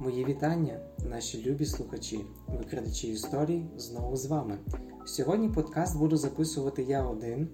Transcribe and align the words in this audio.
Мої 0.00 0.24
вітання, 0.24 0.80
наші 1.04 1.44
любі 1.46 1.66
слухачі, 1.66 2.24
викрадачі 2.48 3.08
історій 3.08 3.64
знову 3.76 4.16
з 4.16 4.26
вами. 4.26 4.58
Сьогодні 5.06 5.48
подкаст 5.48 5.98
буду 5.98 6.16
записувати 6.16 6.82
я 6.82 7.02
один, 7.02 7.48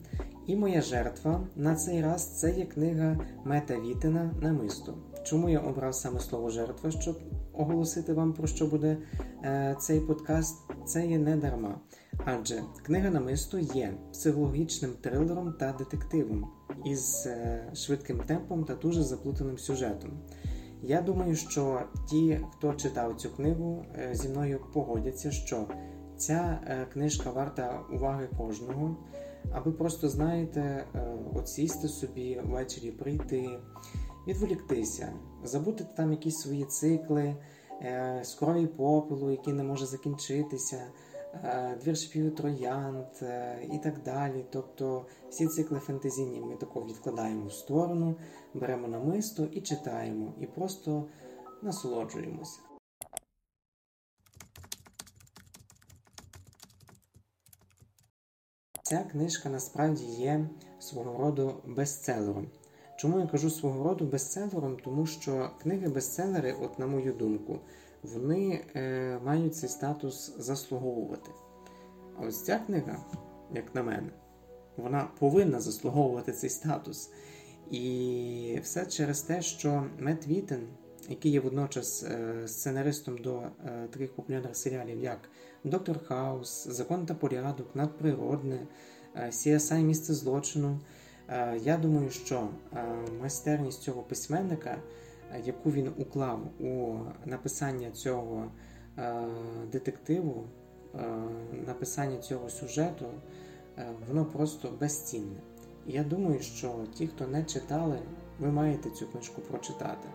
і 0.47 0.57
моя 0.57 0.81
жертва 0.81 1.47
на 1.57 1.75
цей 1.75 2.03
раз 2.03 2.41
це 2.41 2.51
є 2.51 2.65
книга 2.65 3.19
Мета 3.45 3.81
Вітина 3.81 4.35
Намисто. 4.43 4.95
Чому 5.25 5.49
я 5.49 5.59
обрав 5.61 5.95
саме 5.95 6.21
слово 6.21 6.51
жертва, 6.51 6.91
щоб 6.91 7.19
оголосити 7.53 8.13
вам 8.13 8.33
про 8.33 8.47
що 8.47 8.67
буде 8.67 8.99
е, 9.45 9.77
цей 9.81 10.01
подкаст? 10.01 10.59
Це 10.87 11.07
є 11.07 11.19
не 11.19 11.37
дарма. 11.37 11.81
Адже 12.25 12.63
книга 12.83 13.11
намисто 13.11 13.59
є 13.59 13.95
психологічним 14.13 14.91
трилером 15.01 15.53
та 15.53 15.73
детективом 15.73 16.47
із 16.85 17.27
е, 17.27 17.71
швидким 17.75 18.19
темпом 18.19 18.65
та 18.65 18.75
дуже 18.75 19.03
заплутаним 19.03 19.59
сюжетом. 19.59 20.11
Я 20.87 21.03
думаю, 21.03 21.37
що 21.37 21.83
ті, 22.11 22.41
хто 22.53 22.75
читав 22.75 23.17
цю 23.17 23.31
книгу, 23.31 23.85
е, 23.99 24.15
зі 24.15 24.29
мною 24.29 24.61
погодяться, 24.73 25.31
що 25.31 25.67
ця 26.17 26.61
е, 26.67 26.87
книжка 26.93 27.31
варта 27.31 27.81
уваги 27.93 28.29
кожного, 28.39 28.97
а 29.53 29.61
ви 29.61 29.73
просто 29.73 30.09
знаєте, 30.09 30.85
от 31.35 31.49
сісти 31.49 31.89
собі 31.89 32.41
ввечері 32.45 32.91
прийти, 32.91 33.49
відволіктися, 34.27 35.13
забути 35.45 35.87
там 35.97 36.11
якісь 36.13 36.37
свої 36.37 36.65
цикли, 36.65 37.37
скрові 38.23 38.67
попелу, 38.67 39.31
які 39.31 39.53
не 39.53 39.63
може 39.63 39.87
закінчитися. 39.87 40.83
Е, 41.43 41.77
двір 41.81 41.97
шпів 41.97 42.35
троянд 42.35 43.07
е, 43.23 43.59
і 43.73 43.79
так 43.79 44.03
далі. 44.03 44.45
Тобто 44.51 45.07
всі 45.31 45.47
цикли 45.47 45.79
фентезійні 45.79 46.41
ми 46.41 46.57
тако 46.57 46.85
відкладаємо 46.85 47.47
в 47.47 47.53
сторону, 47.53 48.17
беремо 48.55 48.89
намисто 48.89 49.45
і 49.45 49.61
читаємо, 49.61 50.33
і 50.41 50.47
просто 50.47 51.09
насолоджуємося. 51.63 52.59
Ця 58.83 58.99
книжка 58.99 59.49
насправді 59.49 60.05
є 60.05 60.49
свого 60.79 61.19
роду 61.19 61.55
бестселером. 61.67 62.47
Чому 62.97 63.19
я 63.19 63.27
кажу 63.27 63.51
свого 63.51 63.85
роду 63.85 64.05
бестселером? 64.05 64.77
Тому 64.85 65.07
що 65.07 65.51
книги-бестселери, 65.63 66.53
от 66.53 66.79
на 66.79 66.87
мою 66.87 67.13
думку, 67.13 67.59
вони 68.05 68.65
е, 68.77 69.19
мають 69.25 69.57
цей 69.57 69.69
статус 69.69 70.35
заслуговувати. 70.39 71.31
А 72.19 72.27
ось 72.27 72.45
ця 72.45 72.59
книга, 72.59 72.97
як 73.55 73.75
на 73.75 73.83
мене, 73.83 74.11
вона 74.77 75.09
повинна 75.19 75.61
заслуговувати 75.61 76.33
цей 76.33 76.51
статус. 76.51 77.11
І 77.71 78.59
все 78.63 78.87
через 78.87 79.23
те, 79.23 79.43
що 79.43 79.87
Мет 79.99 80.27
Вітен, 80.27 80.69
який 81.09 81.33
є 81.33 81.41
водночас 81.41 82.03
е, 82.03 82.49
сценаристом 82.49 83.19
до 83.19 83.39
е, 83.41 83.89
таких 83.91 84.15
популярних 84.15 84.57
серіалів, 84.57 85.01
як 85.01 85.19
Доктор 85.65 86.05
Хаус, 86.05 86.69
Закон 86.69 87.07
та 87.07 87.15
порядок, 87.15 87.77
Надприродне, 87.77 88.67
е, 89.15 89.27
CSI 89.27 89.83
Місце 89.83 90.15
злочину. 90.15 90.81
Я 91.63 91.77
думаю, 91.77 92.11
що 92.11 92.49
майстерність 93.21 93.83
цього 93.83 94.03
письменника 94.03 94.83
яку 95.39 95.71
він 95.71 95.93
уклав 95.99 96.41
у 96.61 96.99
написання 97.25 97.91
цього 97.91 98.53
е, 98.99 99.15
детективу, 99.73 100.45
е, 100.95 100.99
написання 101.67 102.19
цього 102.19 102.51
сюжету, 102.51 103.07
е, 103.79 103.87
воно 104.09 104.25
просто 104.25 104.73
безцінне. 104.81 105.41
І 105.87 105.93
я 105.93 106.05
думаю, 106.05 106.41
що 106.41 106.85
ті, 106.95 107.07
хто 107.07 107.27
не 107.27 107.45
читали, 107.45 107.99
ви 108.39 108.49
маєте 108.49 108.91
цю 108.91 109.07
книжку 109.07 109.41
прочитати. 109.41 110.09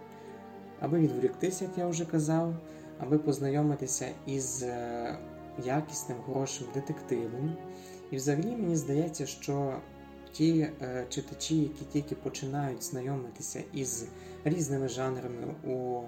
Аби 0.79 0.99
відволіктися, 0.99 1.65
як 1.65 1.77
я 1.77 1.87
вже 1.87 2.05
казав, 2.05 2.55
аби 2.99 3.17
познайомитися 3.17 4.07
із 4.25 4.65
якісним, 5.65 6.17
хорошим 6.25 6.67
детективом. 6.73 7.57
І 8.11 8.15
взагалі 8.15 8.55
мені 8.55 8.75
здається, 8.75 9.25
що 9.25 9.73
ті 10.31 10.59
е, 10.81 11.05
читачі, 11.09 11.57
які 11.61 11.85
тільки 11.93 12.15
починають 12.15 12.83
знайомитися 12.83 13.63
із 13.73 14.07
різними 14.43 14.87
жанрами 14.87 15.55
у 15.63 16.01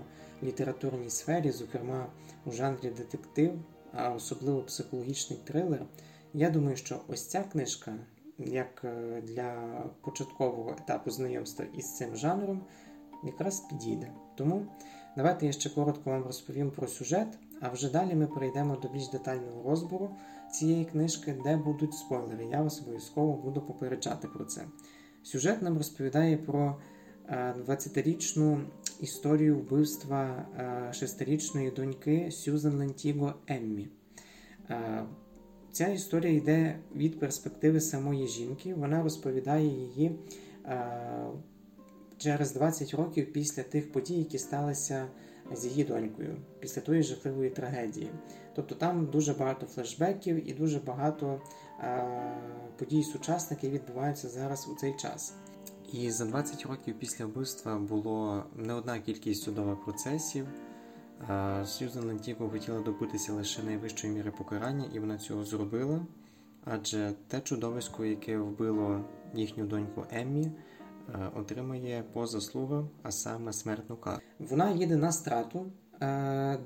літературній 0.44 1.10
сфері, 1.10 1.52
зокрема 1.52 2.06
у 2.46 2.52
жанрі 2.52 2.90
детектив, 2.90 3.54
а 3.94 4.10
особливо 4.10 4.62
психологічний 4.62 5.40
трилер, 5.44 5.86
я 6.34 6.50
думаю, 6.50 6.78
що 6.78 7.02
ось 7.08 7.28
ця 7.28 7.44
книжка, 7.44 7.94
як 8.38 8.82
е, 8.84 9.22
для 9.22 9.82
початкового 10.02 10.72
етапу 10.72 11.12
знайомства 11.12 11.66
із 11.78 11.98
цим 11.98 12.16
жанром, 12.16 12.62
якраз 13.24 13.60
підійде. 13.60 14.12
Тому 14.36 14.66
давайте 15.18 15.46
я 15.46 15.52
ще 15.52 15.70
коротко 15.70 16.10
вам 16.10 16.24
розповім 16.24 16.72
про 16.72 16.88
сюжет, 16.88 17.28
а 17.62 17.70
вже 17.70 17.92
далі 17.92 18.16
ми 18.16 18.28
перейдемо 18.28 18.76
до 18.76 18.88
більш 18.88 19.08
детального 19.08 19.70
розбору 19.70 20.16
цієї 20.52 20.86
книжки, 20.86 21.36
де 21.44 21.58
будуть 21.58 21.94
спойлери. 21.94 22.46
Я 22.52 22.62
вас 22.62 22.82
обов'язково 22.82 23.34
буду 23.34 23.62
попереджати 23.62 24.28
про 24.28 24.46
це. 24.46 24.62
Сюжет 25.24 25.62
нам 25.62 25.78
розповідає 25.78 26.38
про 26.38 26.78
20-річну 27.68 28.58
е, 28.58 28.66
історію 29.00 29.58
вбивства 29.58 30.46
6-річної 30.92 31.68
е, 31.68 31.72
доньки 31.72 32.32
Сюзан 32.32 32.78
Лентіго 32.78 33.34
Еммі. 33.48 33.90
Е, 34.70 35.04
ця 35.72 35.88
історія 35.88 36.34
йде 36.34 36.80
від 36.96 37.20
перспективи 37.20 37.82
самої 37.82 38.28
жінки. 38.28 38.74
Вона 38.74 39.04
розповідає 39.04 39.68
її 39.68 40.20
через 42.18 42.54
20 42.54 42.94
років 42.94 43.34
після 43.34 43.64
тих 43.64 43.92
подій, 43.92 44.18
які 44.18 44.38
сталися 44.38 45.08
з 45.54 45.66
її 45.66 45.84
донькою, 45.84 46.38
після 46.60 46.82
тої 46.82 47.04
жахливої 47.04 47.50
трагедії. 47.50 48.12
Тобто 48.56 48.76
там 48.76 49.06
дуже 49.06 49.34
багато 49.34 49.66
флешбеків 49.66 50.50
і 50.50 50.54
дуже 50.54 50.80
багато 50.80 51.42
подій 52.78 53.04
сучасних, 53.04 53.64
які 53.64 53.76
відбуваються 53.76 54.30
зараз 54.30 54.68
у 54.74 54.76
цей 54.76 54.94
час. 54.94 55.34
І 55.94 56.12
за 56.12 56.26
20 56.26 56.66
років 56.66 56.96
після 57.00 57.26
вбивства 57.26 57.78
було 57.78 58.44
не 58.56 58.74
одна 58.74 59.00
кількість 59.00 59.44
судових 59.44 59.84
процесів. 59.84 60.48
Сьюзан 61.66 62.04
Лентіко 62.04 62.50
хотіла 62.50 62.80
добитися 62.80 63.34
лише 63.34 63.64
найвищої 63.64 64.14
міри 64.14 64.32
покарання, 64.32 64.86
і 64.94 65.00
вона 65.00 65.18
цього 65.18 65.44
зробила. 65.44 66.06
Адже 66.66 67.14
те 67.28 67.42
чудовисько, 67.42 68.06
яке 68.06 68.38
вбило 68.38 69.06
їхню 69.34 69.66
доньку 69.66 70.06
Еммі, 70.12 70.52
отримає 71.36 72.04
по 72.14 72.28
заслугам, 72.28 72.90
а 73.04 73.12
саме 73.12 73.54
смертну 73.54 73.96
кару. 73.98 74.22
Вона 74.40 74.72
їде 74.72 74.96
на 74.96 75.12
страту 75.12 75.72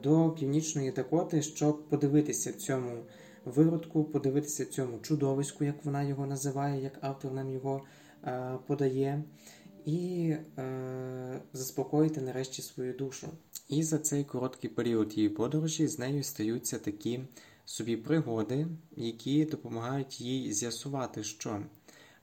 до 0.04 0.30
північної 0.40 0.92
Дакоти, 0.92 1.42
щоб 1.42 1.90
подивитися 1.90 2.54
цьому 2.54 3.04
виродку, 3.46 4.04
подивитися 4.04 4.66
цьому 4.66 5.00
чудовиську, 5.00 5.64
як 5.64 5.86
вона 5.86 6.04
його 6.04 6.26
називає, 6.26 6.84
як 6.84 6.98
автор 7.02 7.34
нам 7.34 7.50
його 7.50 7.82
подає, 8.68 9.24
і 9.86 10.34
е, 10.58 11.42
заспокоїти 11.54 12.22
нарешті 12.22 12.62
свою 12.62 12.94
душу. 12.94 13.28
І 13.70 13.84
за 13.84 13.98
цей 13.98 14.24
короткий 14.24 14.70
період 14.70 15.18
її 15.18 15.30
подорожі 15.30 15.88
з 15.88 16.00
нею 16.00 16.24
стаються 16.24 16.80
такі 16.80 17.20
собі 17.66 17.98
пригоди, 17.98 18.68
які 18.96 19.46
допомагають 19.46 20.22
їй 20.22 20.54
з'ясувати, 20.54 21.24
що 21.24 21.60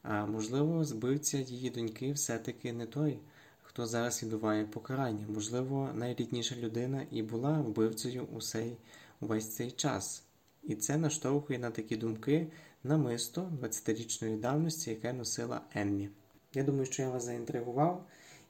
а 0.02 0.26
можливо, 0.26 0.84
збивця 0.84 1.38
її 1.38 1.70
доньки 1.70 2.12
все-таки 2.12 2.72
не 2.72 2.86
той, 2.86 3.18
хто 3.62 3.86
зараз 3.86 4.22
відбуває 4.22 4.64
покарання. 4.64 5.26
Можливо, 5.28 5.90
найрідніша 5.94 6.56
людина 6.56 7.06
і 7.10 7.22
була 7.22 7.60
вбивцею 7.60 8.26
усей 8.32 8.76
увесь 9.20 9.54
цей 9.56 9.70
час. 9.70 10.22
І 10.62 10.74
це 10.74 10.96
наштовхує 10.96 11.58
на 11.58 11.70
такі 11.70 11.96
думки 11.96 12.46
намисто 12.84 13.52
20-річної 13.62 14.40
давності, 14.40 14.90
яке 14.90 15.12
носила 15.12 15.60
Еммі. 15.74 16.08
Я 16.54 16.62
думаю, 16.62 16.86
що 16.86 17.02
я 17.02 17.10
вас 17.10 17.24
заінтригував, 17.24 18.06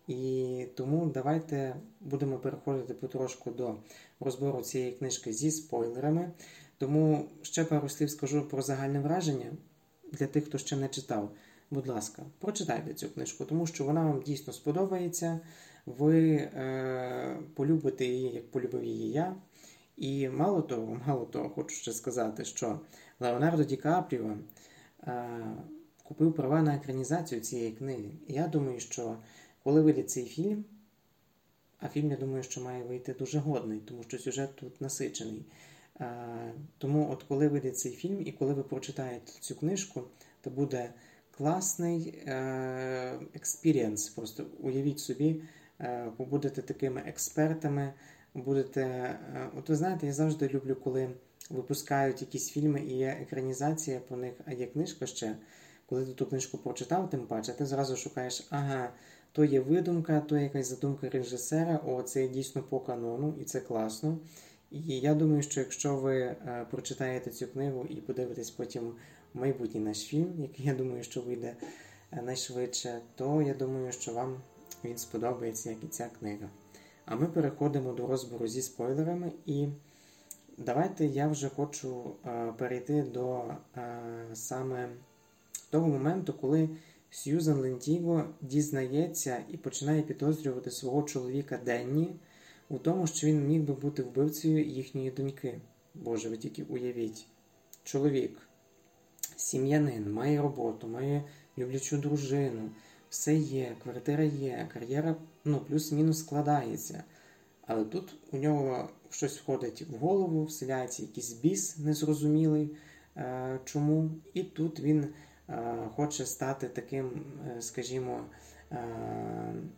і 0.08 0.66
тому 0.76 1.06
давайте 1.06 1.76
будемо 2.00 2.38
переходити 2.38 2.94
потрошку 2.94 3.50
до 3.50 3.74
розбору 4.20 4.62
цієї 4.62 4.92
книжки 4.92 5.32
зі 5.32 5.50
спойлерами. 5.50 6.32
Тому 6.78 7.28
ще 7.42 7.64
пару 7.64 7.88
слів 7.88 8.10
скажу 8.10 8.48
про 8.48 8.62
загальне 8.62 9.00
враження 9.00 9.52
для 10.12 10.26
тих, 10.26 10.44
хто 10.44 10.58
ще 10.58 10.76
не 10.76 10.88
читав. 10.88 11.30
Будь 11.70 11.86
ласка, 11.86 12.22
прочитайте 12.38 12.94
цю 12.94 13.08
книжку, 13.08 13.44
тому 13.44 13.66
що 13.66 13.84
вона 13.84 14.04
вам 14.04 14.22
дійсно 14.22 14.52
сподобається. 14.52 15.40
Ви 15.86 16.34
е, 16.34 17.38
полюбите 17.54 18.04
її, 18.04 18.34
як 18.34 18.50
полюбив 18.50 18.84
її 18.84 19.10
я. 19.10 19.36
І 19.96 20.28
мало 20.28 20.62
того, 20.62 21.00
мало 21.06 21.24
того, 21.24 21.48
хочу 21.48 21.76
ще 21.76 21.92
сказати, 21.92 22.44
що 22.44 22.80
Леонардо 23.20 23.64
Ді 23.64 23.76
Капріо 23.76 24.36
е, 25.02 25.28
купив 26.04 26.34
права 26.34 26.62
на 26.62 26.74
екранізацію 26.74 27.40
цієї 27.40 27.72
книги. 27.72 28.10
І 28.28 28.32
я 28.32 28.48
думаю, 28.48 28.80
що 28.80 29.16
коли 29.64 29.80
вийде 29.80 30.02
цей 30.02 30.24
фільм, 30.24 30.64
а 31.80 31.88
фільм, 31.88 32.10
я 32.10 32.16
думаю, 32.16 32.42
що 32.42 32.60
має 32.60 32.84
вийти 32.84 33.12
дуже 33.12 33.38
годний, 33.38 33.80
тому 33.80 34.02
що 34.02 34.18
сюжет 34.18 34.56
тут 34.56 34.80
насичений. 34.80 35.44
Е, 36.00 36.52
тому, 36.78 37.10
от 37.12 37.22
коли 37.22 37.48
вийде 37.48 37.70
цей 37.70 37.92
фільм, 37.92 38.22
і 38.24 38.32
коли 38.32 38.54
ви 38.54 38.62
прочитаєте 38.62 39.32
цю 39.40 39.54
книжку, 39.54 40.02
то 40.40 40.50
буде 40.50 40.92
класний 41.30 42.14
experience. 43.34 44.08
Просто 44.08 44.46
уявіть 44.60 45.00
собі, 45.00 45.42
е, 45.80 46.12
ви 46.18 46.24
будете 46.24 46.62
такими 46.62 47.02
експертами 47.06 47.92
будете. 48.34 48.80
Е, 48.80 49.50
от 49.58 49.68
ви 49.68 49.76
знаєте, 49.76 50.06
я 50.06 50.12
завжди 50.12 50.48
люблю, 50.48 50.76
коли 50.84 51.10
випускають 51.50 52.20
якісь 52.20 52.50
фільми 52.50 52.80
і 52.80 52.96
є 52.96 53.18
екранізація 53.22 54.00
по 54.00 54.16
них, 54.16 54.34
а 54.44 54.52
є 54.52 54.66
книжка 54.66 55.06
ще. 55.06 55.36
Коли 55.86 56.06
ти 56.06 56.12
ту 56.12 56.26
книжку 56.26 56.58
прочитав, 56.58 57.10
тим 57.10 57.26
паче, 57.26 57.52
ти 57.52 57.66
зразу 57.66 57.96
шукаєш, 57.96 58.46
ага, 58.50 58.92
то 59.32 59.44
є 59.44 59.60
видумка, 59.60 60.20
то 60.20 60.36
є 60.36 60.42
якась 60.42 60.68
задумка 60.68 61.08
режисера, 61.10 61.80
о, 61.86 62.02
це 62.02 62.28
дійсно 62.28 62.62
по 62.62 62.80
канону, 62.80 63.34
і 63.40 63.44
це 63.44 63.60
класно. 63.60 64.18
І 64.72 65.00
я 65.00 65.14
думаю, 65.14 65.42
що 65.42 65.60
якщо 65.60 65.96
ви 65.96 66.20
е, 66.20 66.66
прочитаєте 66.70 67.30
цю 67.30 67.46
книгу 67.46 67.86
і 67.90 67.94
подивитесь 67.94 68.50
потім 68.50 68.92
майбутній 69.34 69.80
наш 69.80 69.98
фільм, 69.98 70.32
який 70.38 70.66
я 70.66 70.74
думаю, 70.74 71.02
що 71.02 71.20
вийде 71.20 71.56
е, 72.12 72.22
найшвидше, 72.22 73.00
то 73.14 73.42
я 73.42 73.54
думаю, 73.54 73.92
що 73.92 74.12
вам 74.12 74.40
він 74.84 74.98
сподобається, 74.98 75.70
як 75.70 75.84
і 75.84 75.86
ця 75.86 76.10
книга. 76.18 76.50
А 77.04 77.16
ми 77.16 77.26
переходимо 77.26 77.92
до 77.92 78.06
розбору 78.06 78.46
зі 78.46 78.62
спойлерами, 78.62 79.32
і 79.46 79.68
давайте 80.58 81.06
я 81.06 81.28
вже 81.28 81.48
хочу 81.48 82.14
е, 82.26 82.52
перейти 82.58 83.02
до 83.02 83.44
саме 84.32 84.88
того 85.70 85.88
моменту, 85.88 86.32
коли 86.32 86.68
Сьюзан 87.10 87.56
Лентіго 87.56 88.24
дізнається 88.40 89.44
і 89.50 89.56
починає 89.56 90.02
підозрювати 90.02 90.70
свого 90.70 91.02
чоловіка 91.02 91.58
Денні 91.64 92.14
у 92.68 92.78
тому, 92.78 93.06
що 93.06 93.26
він 93.26 93.46
міг 93.46 93.62
би 93.62 93.74
бути 93.74 94.02
вбивцею 94.02 94.64
їхньої 94.64 95.10
доньки. 95.10 95.60
Боже, 95.94 96.28
ви 96.28 96.36
тільки 96.36 96.62
уявіть. 96.62 97.26
Чоловік, 97.84 98.48
сім'янин, 99.36 100.12
має 100.12 100.42
роботу, 100.42 100.88
має 100.88 101.24
люблячу 101.58 101.98
дружину, 101.98 102.70
все 103.10 103.34
є, 103.36 103.76
квартира 103.82 104.24
є, 104.24 104.68
кар'єра 104.72 105.16
ну, 105.44 105.58
плюс-мінус 105.58 106.18
складається. 106.18 107.04
Але 107.66 107.84
тут 107.84 108.14
у 108.32 108.36
нього 108.36 108.88
щось 109.10 109.38
входить 109.38 109.82
в 109.90 109.94
голову, 109.94 110.44
вселяється 110.44 111.02
якийсь 111.02 111.32
біс 111.32 111.78
незрозумілий 111.78 112.70
е, 113.16 113.60
чому. 113.64 114.10
І 114.34 114.42
тут 114.42 114.80
він 114.80 115.06
е, 115.48 115.76
хоче 115.94 116.26
стати 116.26 116.68
таким, 116.68 117.24
е, 117.46 117.62
скажімо, 117.62 118.24
е, 118.72 118.84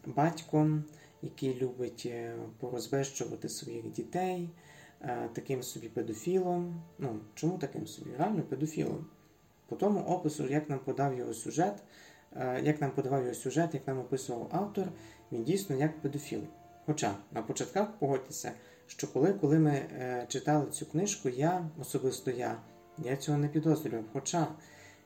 батьком 0.06 0.84
який 1.24 1.54
любить 1.54 2.02
е, 2.06 2.34
порозбещувати 2.60 3.48
своїх 3.48 3.90
дітей, 3.90 4.50
е, 5.02 5.28
таким 5.32 5.62
собі 5.62 5.88
педофілом. 5.88 6.82
Ну, 6.98 7.20
чому 7.34 7.58
таким 7.58 7.86
собі? 7.86 8.10
Реально 8.18 8.42
педофілом. 8.42 9.06
По 9.68 9.76
тому 9.76 10.00
опису, 10.00 10.48
як 10.48 10.70
нам 10.70 10.78
подав 10.78 11.18
його 11.18 11.34
сюжет, 11.34 11.82
е, 12.36 12.60
як 12.64 12.80
нам 12.80 12.90
подавав 12.90 13.22
його 13.22 13.34
сюжет, 13.34 13.74
як 13.74 13.86
нам 13.86 13.98
описував 13.98 14.48
автор, 14.52 14.88
він 15.32 15.44
дійсно 15.44 15.76
як 15.76 16.00
педофіл. 16.00 16.40
Хоча 16.86 17.14
на 17.32 17.42
початках 17.42 17.98
погодьтеся, 17.98 18.52
що 18.86 19.12
коли 19.12 19.32
коли 19.32 19.58
ми 19.58 19.82
читали 20.28 20.70
цю 20.70 20.86
книжку, 20.86 21.28
я 21.28 21.70
особисто 21.80 22.30
я, 22.30 22.58
я 22.98 23.16
цього 23.16 23.38
не 23.38 23.48
підозрював. 23.48 24.04
Хоча, 24.12 24.46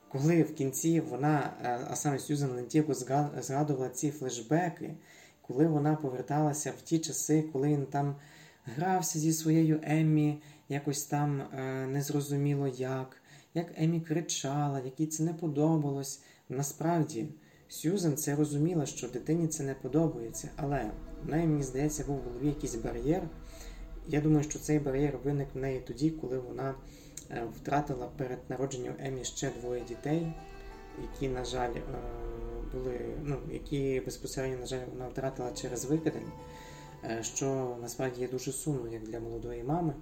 коли 0.09 0.43
в 0.43 0.55
кінці 0.55 1.01
вона, 1.01 1.53
а 1.91 1.97
саме 1.97 2.19
Сюзан 2.19 2.51
Лентіко 2.51 2.95
згадувала 3.41 3.89
ці 3.89 4.11
флешбеки, 4.11 4.95
коли 5.49 5.67
вона 5.67 5.97
поверталася 5.97 6.73
в 6.79 6.83
ті 6.83 6.99
часи, 6.99 7.45
коли 7.53 7.69
він 7.69 7.87
там 7.87 8.17
грався 8.65 9.19
зі 9.19 9.33
своєю 9.33 9.81
Еммі, 9.83 10.43
якось 10.69 11.05
там 11.05 11.41
е, 11.41 11.87
незрозуміло 11.87 12.69
як, 12.69 13.17
як 13.55 13.67
Еммі 13.77 14.01
кричала, 14.01 14.81
якій 14.81 15.07
це 15.07 15.23
не 15.23 15.35
подобалось. 15.35 16.23
Насправді, 16.49 17.29
Сюзан 17.69 18.17
це 18.17 18.37
розуміла, 18.37 18.87
що 18.87 19.09
дитині 19.09 19.49
це 19.49 19.63
не 19.63 19.75
подобається, 19.75 20.49
але 20.57 20.91
в 21.25 21.29
неї, 21.29 21.47
мені 21.47 21.63
здається, 21.63 22.05
був 22.05 22.17
в 22.17 22.23
голові 22.23 22.47
якийсь 22.47 22.75
бар'єр. 22.75 23.23
Я 24.09 24.21
думаю, 24.21 24.45
що 24.45 24.59
цей 24.59 24.79
бар'єр 24.79 25.19
виник 25.25 25.49
в 25.55 25.59
неї 25.59 25.81
тоді, 25.81 26.11
коли 26.11 26.39
вона 26.39 26.75
е, 27.31 27.43
втратила 27.57 28.09
перед 28.17 28.39
народженням 28.49 28.95
Емі 28.99 29.25
ще 29.25 29.51
двоє 29.61 29.81
дітей, 29.89 30.33
які, 31.03 31.29
на 31.29 31.45
жаль, 31.45 31.71
е, 31.71 31.81
були, 32.73 33.01
ну, 33.23 33.37
які 33.53 34.03
безпосередньо, 34.05 34.59
на 34.59 34.67
жаль, 34.67 34.81
вона 34.93 35.09
втратила 35.09 35.53
через 35.53 35.85
викидень, 35.85 36.33
е, 37.05 37.19
що 37.23 37.77
насправді 37.83 38.21
є 38.21 38.29
дуже 38.29 38.53
сумно 38.53 38.89
як 38.93 39.03
для 39.03 39.21
молодої 39.21 39.63
мами. 39.63 39.95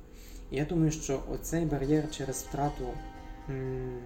І 0.50 0.56
я 0.56 0.64
думаю, 0.64 0.90
що 0.90 1.22
оцей 1.32 1.64
бар'єр 1.64 2.10
через 2.10 2.42
втрату 2.48 2.84
м 3.48 3.98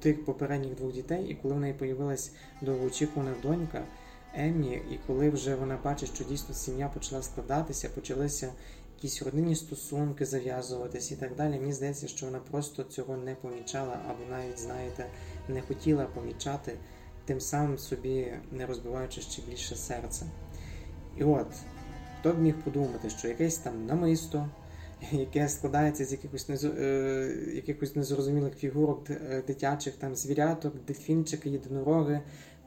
тих 0.00 0.24
попередніх 0.24 0.74
двох 0.74 0.92
дітей, 0.92 1.26
і 1.28 1.34
коли 1.34 1.54
в 1.54 1.60
неї 1.60 1.74
появилась 1.74 2.32
довгоочікувана 2.62 3.34
донька 3.42 3.84
Еммі, 4.34 4.82
і 4.90 4.98
коли 5.06 5.30
вже 5.30 5.54
вона 5.54 5.78
бачить, 5.84 6.14
що 6.14 6.24
дійсно 6.24 6.54
сім'я 6.54 6.88
почала 6.88 7.22
складатися, 7.22 7.88
почалися 7.88 8.52
якісь 8.96 9.22
родинні 9.22 9.56
стосунки 9.56 10.24
зав'язуватись 10.24 11.12
і 11.12 11.16
так 11.16 11.36
далі. 11.36 11.58
Мені 11.58 11.72
здається, 11.72 12.08
що 12.08 12.26
вона 12.26 12.38
просто 12.38 12.82
цього 12.82 13.16
не 13.16 13.34
помічала, 13.34 14.00
або 14.08 14.30
навіть, 14.30 14.58
знаєте, 14.58 15.06
не 15.48 15.62
хотіла 15.62 16.04
помічати 16.04 16.78
тим 17.24 17.40
самим 17.40 17.78
собі 17.78 18.32
не 18.52 18.66
розбиваючи 18.66 19.20
ще 19.20 19.42
більше 19.42 19.76
серце. 19.76 20.26
І 21.16 21.24
от, 21.24 21.46
хто 22.20 22.32
б 22.32 22.38
міг 22.38 22.54
подумати, 22.64 23.10
що 23.10 23.28
якесь 23.28 23.58
там 23.58 23.86
намисто, 23.86 24.48
яке 25.12 25.48
складається 25.48 26.04
з 26.04 26.12
якихось 26.12 26.48
нез... 26.48 26.64
е... 26.64 27.52
якихось 27.54 27.96
незрозумілих 27.96 28.54
фігурок 28.56 29.10
е, 29.10 29.42
дитячих 29.46 29.94
там 29.94 30.16
звіряток, 30.16 30.84
дельфінчики, 30.84 31.50
єдинороги, 31.50 32.20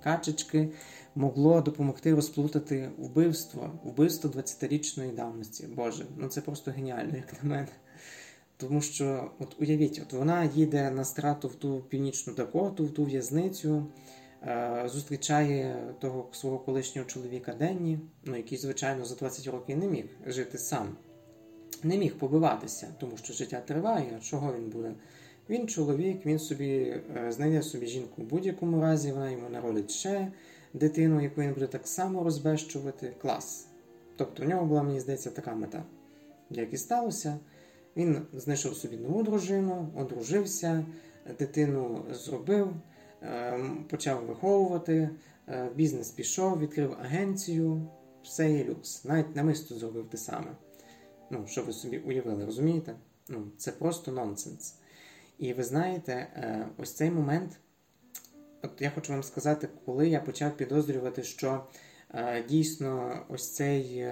качечки, 0.03 0.69
могло 1.15 1.61
допомогти 1.61 2.15
розплутати 2.15 2.89
вбивство, 2.97 3.79
вбивство 3.83 4.29
20-річної 4.29 5.15
давності. 5.15 5.67
Боже, 5.75 6.05
ну 6.17 6.27
це 6.27 6.41
просто 6.41 6.71
геніально, 6.71 7.15
як 7.15 7.43
на 7.43 7.49
мене. 7.49 7.67
Тому 8.61 8.81
що, 8.81 9.31
от 9.39 9.55
уявіть, 9.59 10.01
от 10.03 10.13
вона 10.13 10.43
їде 10.43 10.91
на 10.91 11.03
страту 11.03 11.47
в 11.47 11.55
ту 11.55 11.83
північну 11.89 12.33
Дакоту, 12.33 12.85
в 12.85 12.93
ту 12.93 13.03
в'язницю. 13.03 13.85
Е, 14.43 14.83
зустрічає 14.85 15.93
того 15.99 16.29
свого 16.31 16.59
колишнього 16.59 17.07
чоловіка 17.07 17.53
Денні, 17.53 17.99
ну, 18.25 18.35
який, 18.35 18.57
звичайно, 18.57 19.05
за 19.05 19.15
20 19.15 19.47
років 19.47 19.77
не 19.77 19.87
міг 19.87 20.05
жити 20.27 20.57
сам, 20.57 20.95
не 21.83 21.97
міг 21.97 22.17
побиватися, 22.17 22.87
тому 22.99 23.17
що 23.17 23.33
життя 23.33 23.61
триває, 23.61 24.13
а 24.17 24.21
чого 24.21 24.53
він 24.53 24.69
буде? 24.69 24.93
Він 25.49 25.67
чоловік, 25.67 26.25
він 26.25 26.39
собі 26.39 26.69
е, 26.69 27.31
знайде 27.31 27.61
собі 27.61 27.87
жінку 27.87 28.21
в 28.21 28.25
будь-якому 28.25 28.81
разі, 28.81 29.11
вона 29.11 29.31
йому 29.31 29.49
народить 29.49 29.91
ще 29.91 30.31
дитину, 30.73 31.21
яку 31.21 31.41
він 31.41 31.53
буде 31.53 31.67
так 31.67 31.87
само 31.87 32.23
розбещувати. 32.23 33.13
Клас. 33.21 33.67
Тобто 34.15 34.43
у 34.43 34.45
нього 34.45 34.65
була, 34.65 34.83
мені 34.83 34.99
здається, 34.99 35.29
така 35.29 35.55
мета. 35.55 35.83
Як 36.49 36.73
і 36.73 36.77
сталося, 36.77 37.39
він 37.97 38.21
знайшов 38.33 38.75
собі 38.75 38.97
нову 38.97 39.23
дружину, 39.23 39.93
одружився, 39.97 40.85
дитину 41.39 42.05
зробив. 42.11 42.73
Ем, 43.21 43.85
почав 43.89 44.25
виховувати, 44.25 45.09
е, 45.47 45.69
бізнес 45.75 46.11
пішов, 46.11 46.59
відкрив 46.59 46.93
агенцію, 47.01 47.89
все 48.23 48.51
є 48.51 48.65
люкс. 48.65 49.05
Навіть 49.05 49.35
намисто 49.35 49.75
зробив 49.75 50.09
те 50.09 50.17
саме. 50.17 50.51
Ну, 51.29 51.47
що 51.47 51.63
ви 51.63 51.73
собі 51.73 51.97
уявили, 51.97 52.45
розумієте? 52.45 52.95
Ну, 53.29 53.51
Це 53.57 53.71
просто 53.71 54.11
нонсенс. 54.11 54.75
І 55.37 55.53
ви 55.53 55.63
знаєте, 55.63 56.13
е, 56.13 56.67
ось 56.77 56.93
цей 56.93 57.11
момент, 57.11 57.59
от 58.61 58.71
я 58.79 58.89
хочу 58.89 59.13
вам 59.13 59.23
сказати, 59.23 59.69
коли 59.85 60.09
я 60.09 60.19
почав 60.19 60.57
підозрювати, 60.57 61.23
що 61.23 61.65
е, 62.13 62.43
дійсно 62.49 63.25
ось 63.29 63.53
цей 63.55 64.05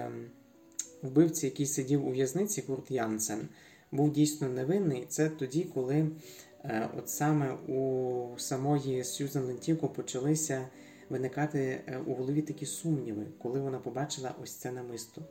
вбивця, 1.02 1.46
який 1.46 1.66
сидів 1.66 2.06
у 2.06 2.10
в'язниці, 2.10 2.62
Курт 2.62 2.90
Янсен, 2.90 3.48
був 3.92 4.12
дійсно 4.12 4.48
невинний, 4.48 5.06
це 5.08 5.28
тоді, 5.28 5.64
коли 5.74 6.10
Е, 6.64 6.88
от 6.98 7.08
саме 7.08 7.52
у 7.52 8.38
самої 8.38 9.04
Сьюзан 9.04 9.44
Лентівко 9.44 9.88
почалися 9.88 10.68
виникати 11.10 11.80
е, 11.86 11.98
у 12.06 12.14
голові 12.14 12.42
такі 12.42 12.66
сумніви, 12.66 13.26
коли 13.38 13.60
вона 13.60 13.78
побачила 13.78 14.34
ось 14.42 14.54
це 14.54 14.72
намисто. 14.72 15.22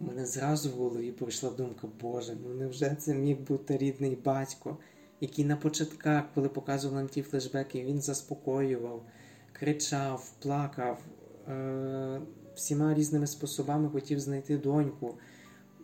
У 0.00 0.04
мене 0.04 0.26
зразу 0.26 0.70
в 0.70 0.72
голові 0.72 1.12
пройшла 1.12 1.50
думка, 1.50 1.88
Боже, 2.00 2.36
ну 2.42 2.54
невже 2.54 2.94
це 2.94 3.14
міг 3.14 3.38
бути 3.38 3.76
рідний 3.76 4.18
батько, 4.24 4.76
який 5.20 5.44
на 5.44 5.56
початках, 5.56 6.24
коли 6.34 6.48
показував 6.48 6.96
нам 6.96 7.08
ті 7.08 7.22
флешбеки, 7.22 7.84
він 7.84 8.00
заспокоював, 8.00 9.02
кричав, 9.52 10.32
плакав, 10.42 11.02
е- 11.48 12.20
всіма 12.54 12.94
різними 12.94 13.26
способами 13.26 13.90
хотів 13.90 14.20
знайти 14.20 14.58
доньку. 14.58 15.14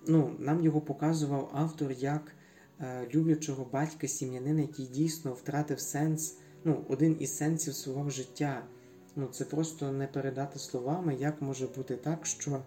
Ну, 0.07 0.37
Нам 0.39 0.61
його 0.61 0.81
показував 0.81 1.51
автор 1.55 1.93
як 1.93 2.35
Е, 2.83 3.09
люблячого 3.15 3.67
батька 3.73 4.09
сім'янина, 4.09 4.61
який 4.61 4.87
дійсно 4.87 5.33
втратив 5.33 5.81
сенс, 5.81 6.39
ну, 6.65 6.85
один 6.89 7.17
із 7.21 7.37
сенсів 7.37 7.75
свого 7.75 8.11
життя. 8.11 8.65
Ну, 9.17 9.27
Це 9.27 9.45
просто 9.45 9.93
не 9.93 10.07
передати 10.07 10.59
словами, 10.59 11.15
як 11.15 11.43
може 11.43 11.67
бути 11.67 11.97
так, 11.97 12.27
що 12.27 12.63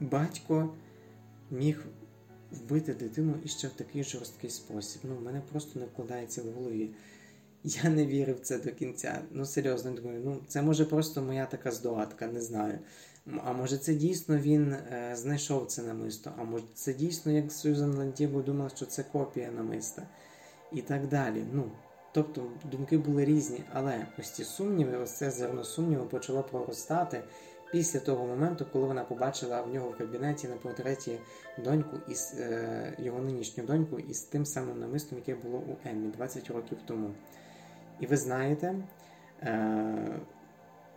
батько 0.00 0.74
міг 1.50 1.86
вбити 2.50 2.94
дитину 2.94 3.34
іще 3.44 3.68
в 3.68 3.70
такий 3.72 4.04
жорсткий 4.04 4.50
спосіб. 4.50 5.02
Ну, 5.04 5.16
в 5.16 5.22
мене 5.22 5.42
просто 5.52 5.80
не 5.80 5.86
вкладається 5.86 6.42
в 6.42 6.52
голові. 6.52 6.90
Я 7.64 7.90
не 7.90 8.06
вірив 8.06 8.36
в 8.36 8.40
це 8.40 8.58
до 8.58 8.72
кінця. 8.72 9.22
Ну, 9.30 9.44
серйозно 9.44 9.90
думаю, 9.90 10.22
ну 10.24 10.42
це 10.46 10.62
може 10.62 10.84
просто 10.84 11.22
моя 11.22 11.46
така 11.46 11.70
здогадка, 11.70 12.26
не 12.26 12.40
знаю. 12.40 12.78
А 13.44 13.52
може 13.52 13.78
це 13.78 13.94
дійсно 13.94 14.38
він 14.38 14.72
е, 14.72 15.12
знайшов 15.14 15.66
це 15.66 15.82
намисто, 15.82 16.32
а 16.38 16.44
може 16.44 16.64
це 16.74 16.94
дійсно, 16.94 17.32
як 17.32 17.52
Сюзан 17.52 17.94
Лантіго 17.94 18.42
думала, 18.42 18.70
що 18.76 18.86
це 18.86 19.02
копія 19.02 19.50
намиста. 19.50 20.02
І 20.72 20.82
так 20.82 21.08
далі. 21.08 21.44
Ну, 21.52 21.70
Тобто 22.12 22.42
думки 22.70 22.98
були 22.98 23.24
різні, 23.24 23.64
але 23.72 24.06
ось 24.18 24.30
ці 24.30 24.44
сумніви, 24.44 24.96
ось 24.96 25.16
це 25.16 25.30
зерно 25.30 25.64
сумніву 25.64 26.04
почало 26.04 26.42
проростати 26.42 27.22
після 27.72 28.00
того 28.00 28.26
моменту, 28.26 28.66
коли 28.72 28.86
вона 28.86 29.04
побачила 29.04 29.62
в 29.62 29.74
нього 29.74 29.90
в 29.90 29.98
кабінеті 29.98 30.48
на 30.48 30.56
портреті 30.56 31.18
доньку 31.64 31.96
із 32.08 32.34
е, 32.40 32.94
його 32.98 33.20
нинішню 33.20 33.64
доньку 33.64 33.98
із 33.98 34.20
тим 34.20 34.46
самим 34.46 34.80
намистом, 34.80 35.18
яке 35.18 35.34
було 35.34 35.58
у 35.58 35.88
Еммі 35.88 36.08
20 36.08 36.50
років 36.50 36.78
тому. 36.86 37.10
І 38.00 38.06
ви 38.06 38.16
знаєте, 38.16 38.74
е, 39.42 40.20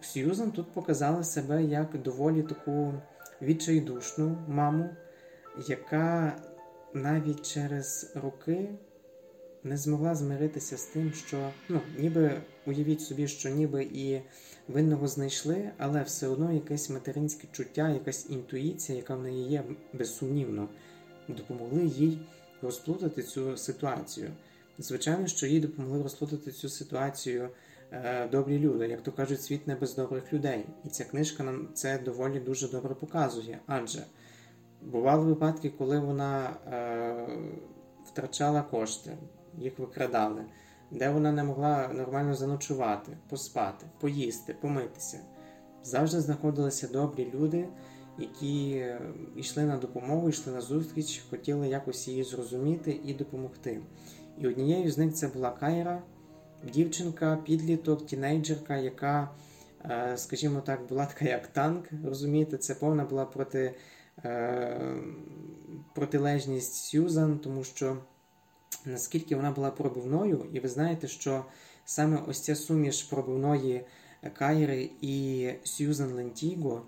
Сьюзан 0.02 0.52
тут 0.52 0.74
показала 0.74 1.24
себе 1.24 1.64
як 1.64 2.02
доволі 2.02 2.44
таку 2.44 2.94
відчайдушну 3.42 4.38
маму, 4.48 4.90
яка 5.68 6.36
навіть 6.94 7.54
через 7.54 8.12
роки 8.16 8.70
не 9.64 9.78
змогла 9.78 10.16
змиритися 10.16 10.78
з 10.78 10.86
тим, 10.86 11.14
що 11.14 11.50
ну, 11.70 11.82
ніби 11.98 12.42
уявіть 12.66 13.02
собі, 13.02 13.28
що 13.28 13.50
ніби 13.50 13.84
і 13.84 14.22
винного 14.68 15.08
знайшли, 15.08 15.72
але 15.78 16.04
все 16.04 16.28
одно 16.28 16.52
якесь 16.52 16.90
материнське 16.90 17.48
чуття, 17.52 17.90
якась 17.90 18.30
інтуїція, 18.30 18.98
яка 18.98 19.16
в 19.16 19.24
неї 19.24 19.50
є 19.50 19.64
безсумнівно, 19.94 20.70
допомогли 21.28 21.86
їй 21.86 22.20
розплутати 22.62 23.24
цю 23.24 23.58
ситуацію. 23.58 24.32
Звичайно, 24.80 25.28
що 25.28 25.48
їй 25.48 25.60
допомогли 25.60 26.04
розплутати 26.04 26.52
цю 26.52 26.70
ситуацію 26.70 27.50
добрі 28.32 28.60
люди, 28.60 28.88
як 28.88 29.02
то 29.02 29.12
кажуть, 29.12 29.42
світ 29.42 29.68
не 29.68 29.76
без 29.76 29.96
добрих 29.96 30.34
людей. 30.34 30.66
І 30.84 30.90
ця 30.90 31.04
книжка 31.04 31.44
нам 31.44 31.68
це 31.74 32.00
доволі 32.00 32.40
дуже 32.40 32.68
добре 32.68 32.96
показує. 32.96 33.60
Адже 33.66 34.04
бували 34.82 35.26
випадки, 35.26 35.70
коли 35.70 36.00
вона 36.00 36.50
е, 36.50 37.28
втрачала 38.06 38.62
кошти, 38.62 39.18
їх 39.58 39.80
викрадали, 39.80 40.46
де 40.92 41.10
вона 41.10 41.32
не 41.32 41.44
могла 41.44 41.88
нормально 41.88 42.36
заночувати, 42.36 43.18
поспати, 43.30 43.86
поїсти, 44.00 44.56
помитися. 44.62 45.20
Завжди 45.84 46.20
знаходилися 46.22 46.88
добрі 46.88 47.32
люди, 47.34 47.68
які 48.18 48.86
йшли 49.36 49.64
на 49.64 49.78
допомогу, 49.78 50.30
йшли 50.30 50.54
на 50.54 50.62
зустріч, 50.62 51.24
хотіли 51.30 51.68
якось 51.68 52.08
її 52.08 52.24
зрозуміти 52.24 53.00
і 53.06 53.14
допомогти. 53.14 53.82
І 54.38 54.48
однією 54.48 54.92
з 54.92 54.98
них 54.98 55.14
це 55.14 55.28
була 55.28 55.52
Кайра, 55.52 56.04
дівчинка, 56.64 57.38
підліток, 57.46 58.06
тінейджерка, 58.06 58.78
яка, 58.78 59.32
е, 59.86 60.14
скажімо 60.18 60.62
так, 60.62 60.88
була 60.88 61.06
така 61.06 61.26
як 61.26 61.48
танк. 61.48 61.86
Розумієте, 62.06 62.58
це 62.58 62.76
повна 62.76 63.06
була 63.06 63.26
проти, 63.26 63.76
е, 64.26 64.96
протилежність 65.96 66.74
Сьюзан, 66.74 67.40
тому 67.40 67.64
що 67.64 67.98
наскільки 68.86 69.36
вона 69.36 69.52
була 69.52 69.72
пробивною, 69.72 70.46
і 70.54 70.60
ви 70.60 70.70
знаєте, 70.70 71.08
що 71.08 71.46
саме 71.86 72.20
ось 72.28 72.42
ця 72.42 72.56
суміш 72.56 73.04
пробивної 73.04 73.86
Кайри 74.34 74.90
і 75.02 75.50
Сьюзан 75.64 76.14
Лентіго, 76.14 76.86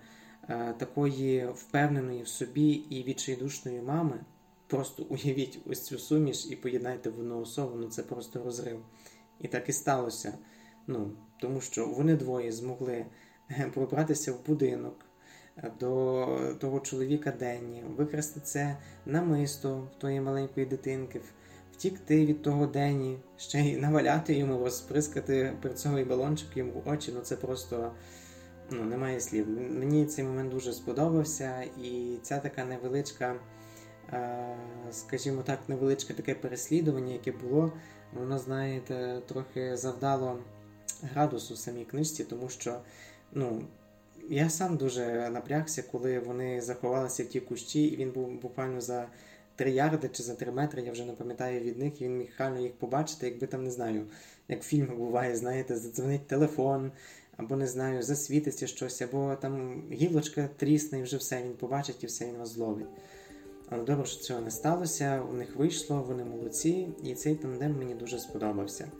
е, 0.49 0.73
такої 0.77 1.47
впевненої 1.55 2.23
в 2.23 2.27
собі 2.27 2.69
і 2.69 3.03
відчайдушної 3.03 3.81
мами. 3.81 4.19
Просто 4.67 5.03
уявіть 5.03 5.59
ось 5.65 5.81
цю 5.81 5.99
суміш 5.99 6.47
і 6.49 6.55
поєднайте 6.55 7.09
в 7.09 7.19
одну 7.19 7.39
особу, 7.39 7.77
ну 7.77 7.87
це 7.87 8.03
просто 8.03 8.43
розрив. 8.43 8.79
І 9.39 9.47
так 9.47 9.69
і 9.69 9.73
сталося. 9.73 10.33
Ну, 10.87 11.11
Тому 11.39 11.61
що 11.61 11.87
вони 11.87 12.15
двоє 12.15 12.51
змогли 12.51 13.05
е, 13.51 13.71
пробратися 13.73 14.33
в 14.33 14.45
будинок 14.45 15.05
е, 15.57 15.71
до 15.79 16.55
того 16.59 16.79
чоловіка 16.79 17.31
Денні, 17.31 17.83
викрасти 17.97 18.39
це 18.39 18.77
намисто 19.05 19.91
тої 19.97 20.21
маленької 20.21 20.65
дитинки, 20.65 21.21
втікти 21.73 22.25
від 22.25 22.41
того 22.41 22.67
Денні, 22.67 23.19
ще 23.37 23.59
й 23.59 23.77
наваляти 23.77 24.33
йому, 24.33 24.59
розприскати 24.59 25.53
перцовий 25.61 26.05
балончик 26.05 26.57
йому 26.57 26.71
в 26.85 26.89
очі. 26.89 27.11
Ну 27.15 27.21
це 27.21 27.35
просто 27.35 27.91
ну, 28.71 28.83
немає 28.83 29.19
слів. 29.19 29.49
Мені 29.71 30.05
цей 30.05 30.25
момент 30.25 30.51
дуже 30.51 30.73
сподобався, 30.73 31.63
і 31.83 32.17
ця 32.21 32.39
така 32.39 32.65
невеличка. 32.65 33.35
Е, 34.13 34.57
скажімо 34.91 35.41
так, 35.41 35.59
невеличке 35.67 36.13
таке 36.13 36.35
переслідування, 36.35 37.13
яке 37.13 37.31
було, 37.31 37.71
воно, 38.19 38.39
знаєте, 38.39 39.21
трохи 39.27 39.77
завдало 39.77 40.39
градусу 41.01 41.55
самій 41.55 41.85
книжці, 41.85 42.23
тому 42.23 42.49
що 42.49 42.79
ну, 43.31 43.61
я 44.29 44.49
сам 44.49 44.77
дуже 44.77 45.29
напрягся, 45.29 45.83
коли 45.91 46.19
вони 46.19 46.61
заховалися 46.61 47.23
в 47.23 47.27
ті 47.27 47.39
кущі, 47.39 47.83
і 47.83 47.95
він 47.95 48.11
був 48.11 48.41
буквально 48.41 48.81
за 48.81 49.07
3 49.55 49.71
ярди 49.71 50.09
чи 50.13 50.23
за 50.23 50.35
3 50.35 50.51
метри, 50.51 50.81
я 50.81 50.91
вже 50.91 51.05
не 51.05 51.13
пам'ятаю 51.13 51.59
від 51.59 51.79
них, 51.79 52.01
і 52.01 52.05
він 52.05 52.17
міг 52.17 52.29
реально 52.37 52.59
їх 52.59 52.73
побачити, 52.73 53.25
якби 53.25 53.47
там 53.47 53.63
не 53.63 53.71
знаю, 53.71 54.05
як 54.47 54.61
в 54.63 54.65
фільмах 54.65 54.97
буває, 54.97 55.35
знаєте, 55.35 55.75
задзвонить 55.75 56.27
телефон. 56.27 56.91
Або 57.37 57.55
не 57.55 57.67
знаю, 57.67 58.03
засвітиться 58.03 58.67
щось, 58.67 59.01
або 59.01 59.35
там 59.35 59.83
гілочка 59.91 60.49
трісне, 60.57 60.99
і 60.99 61.03
вже 61.03 61.17
все 61.17 61.43
він 61.43 61.53
побачить 61.53 62.03
і 62.03 62.07
все 62.07 62.25
він 62.25 62.37
вас 62.37 62.49
зловить. 62.49 62.87
Але 63.75 63.83
добре, 63.83 64.05
що 64.05 64.21
цього 64.21 64.41
не 64.41 64.51
сталося, 64.51 65.21
у 65.31 65.33
них 65.33 65.55
вийшло, 65.55 66.05
вони 66.07 66.23
молодці, 66.23 66.87
і 67.03 67.15
цей 67.15 67.35
тандем 67.35 67.77
мені 67.77 67.93
дуже 67.93 68.19
сподобався. 68.19 68.91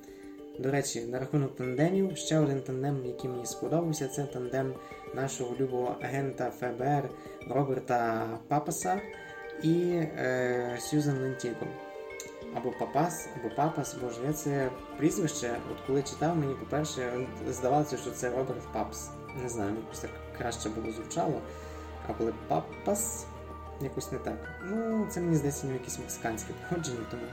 До 0.60 0.72
речі, 0.72 1.01
на 1.01 1.20
рахунок 1.20 1.56
тандемів, 1.56 2.18
ще 2.18 2.39
один 2.39 2.62
тандем, 2.62 3.06
який 3.06 3.30
мені 3.30 3.46
сподобався, 3.46 4.08
це 4.08 4.24
тандем 4.24 4.74
нашого 5.15 5.56
любого 5.60 5.96
агента 6.01 6.51
ФБР 6.51 7.10
Роберта 7.50 8.27
Папаса 8.48 9.01
і 9.63 9.92
е, 9.94 10.77
Сьюзан 10.80 11.22
Лентіко. 11.22 11.68
Або 12.56 12.72
Папас, 12.80 13.27
або 13.39 13.56
Папас, 13.56 13.96
боже, 14.01 14.20
я 14.27 14.34
це 14.34 14.70
прізвище, 14.98 15.56
от 15.72 15.77
коли 15.88 16.03
читав, 16.03 16.38
мені, 16.38 16.53
по-перше, 16.53 17.27
здавалося, 17.50 17.98
що 17.98 18.12
це 18.12 18.30
Роберт 18.30 18.74
Папс. 18.74 19.10
Не 19.44 19.50
знаю, 19.50 19.75
якось 19.75 20.00
так 20.00 20.12
краще 20.38 20.70
було 20.70 20.92
звучало. 20.92 21.42
А 22.10 22.13
коли 22.13 22.34
Папас 22.48 23.25
якось 23.82 24.12
не 24.12 24.18
так. 24.18 24.38
Ну, 24.70 25.08
це 25.10 25.22
мені 25.22 25.36
здається, 25.36 25.68
не 25.68 25.74
якесь 25.74 26.00
мексиканське 26.00 26.53
походження, 26.53 27.06
тому 27.12 27.24